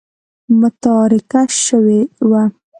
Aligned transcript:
متارکه 0.59 1.41
شوې 1.63 2.01
وه. 2.29 2.43